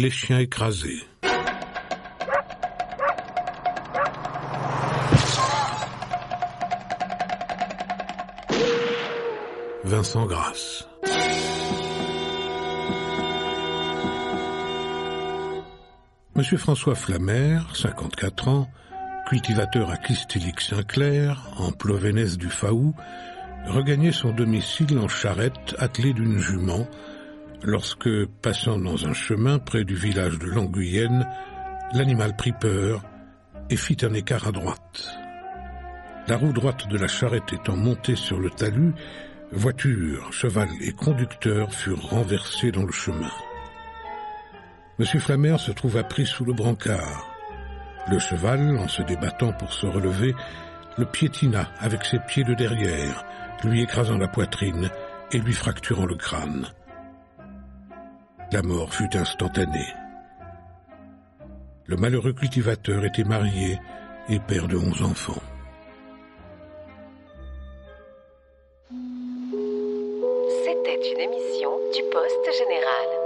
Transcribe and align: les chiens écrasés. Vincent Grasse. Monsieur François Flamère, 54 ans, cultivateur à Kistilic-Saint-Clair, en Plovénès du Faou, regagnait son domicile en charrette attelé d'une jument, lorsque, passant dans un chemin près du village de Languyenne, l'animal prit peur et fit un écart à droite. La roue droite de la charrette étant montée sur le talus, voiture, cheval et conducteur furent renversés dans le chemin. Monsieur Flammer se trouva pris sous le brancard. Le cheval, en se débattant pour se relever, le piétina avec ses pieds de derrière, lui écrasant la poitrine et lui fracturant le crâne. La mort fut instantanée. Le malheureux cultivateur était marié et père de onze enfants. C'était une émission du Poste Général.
les 0.00 0.10
chiens 0.10 0.38
écrasés. 0.38 1.02
Vincent 9.84 10.24
Grasse. 10.24 10.88
Monsieur 16.34 16.56
François 16.56 16.94
Flamère, 16.94 17.76
54 17.76 18.48
ans, 18.48 18.70
cultivateur 19.28 19.90
à 19.90 19.98
Kistilic-Saint-Clair, 19.98 21.46
en 21.58 21.72
Plovénès 21.72 22.38
du 22.38 22.48
Faou, 22.48 22.94
regagnait 23.66 24.12
son 24.12 24.32
domicile 24.32 24.98
en 24.98 25.08
charrette 25.08 25.74
attelé 25.78 26.14
d'une 26.14 26.38
jument, 26.38 26.86
lorsque, 27.62 28.26
passant 28.42 28.78
dans 28.78 29.06
un 29.06 29.12
chemin 29.12 29.58
près 29.58 29.84
du 29.84 29.94
village 29.94 30.38
de 30.38 30.46
Languyenne, 30.46 31.26
l'animal 31.92 32.36
prit 32.36 32.52
peur 32.52 33.02
et 33.68 33.76
fit 33.76 33.98
un 34.02 34.14
écart 34.14 34.46
à 34.46 34.52
droite. 34.52 35.08
La 36.28 36.36
roue 36.36 36.52
droite 36.52 36.88
de 36.88 36.98
la 36.98 37.08
charrette 37.08 37.52
étant 37.52 37.76
montée 37.76 38.16
sur 38.16 38.38
le 38.38 38.50
talus, 38.50 38.92
voiture, 39.52 40.32
cheval 40.32 40.68
et 40.80 40.92
conducteur 40.92 41.72
furent 41.72 42.08
renversés 42.10 42.70
dans 42.70 42.84
le 42.84 42.92
chemin. 42.92 43.30
Monsieur 44.98 45.18
Flammer 45.18 45.56
se 45.58 45.72
trouva 45.72 46.04
pris 46.04 46.26
sous 46.26 46.44
le 46.44 46.52
brancard. 46.52 47.26
Le 48.10 48.18
cheval, 48.18 48.76
en 48.78 48.88
se 48.88 49.02
débattant 49.02 49.52
pour 49.52 49.72
se 49.72 49.86
relever, 49.86 50.34
le 50.98 51.06
piétina 51.06 51.70
avec 51.78 52.04
ses 52.04 52.18
pieds 52.18 52.44
de 52.44 52.54
derrière, 52.54 53.24
lui 53.64 53.82
écrasant 53.82 54.18
la 54.18 54.28
poitrine 54.28 54.90
et 55.32 55.38
lui 55.38 55.52
fracturant 55.52 56.06
le 56.06 56.16
crâne. 56.16 56.66
La 58.52 58.62
mort 58.62 58.92
fut 58.92 59.16
instantanée. 59.16 59.94
Le 61.86 61.96
malheureux 61.96 62.32
cultivateur 62.32 63.04
était 63.04 63.22
marié 63.22 63.78
et 64.28 64.40
père 64.40 64.66
de 64.66 64.76
onze 64.76 65.02
enfants. 65.02 65.40
C'était 70.64 71.12
une 71.12 71.20
émission 71.20 71.70
du 71.94 72.02
Poste 72.10 72.58
Général. 72.58 73.19